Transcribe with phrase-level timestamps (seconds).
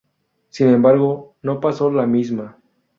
[0.49, 2.57] Sin embargo, no pasó la misma.